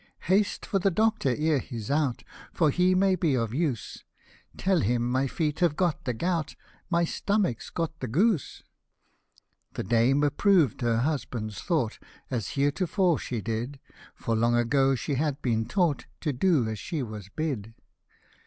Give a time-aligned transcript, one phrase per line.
[0.21, 4.03] Haste for the doctor, ere he's out, For he may be of use:
[4.57, 6.55] Tell him my feet have got the gout,
[6.89, 8.63] My stomach's got the goose."
[9.73, 11.99] The dame approved her husband's thought,
[12.31, 13.79] As heretofore she did;
[14.15, 17.75] For long ago she had been taught To do as she was bid.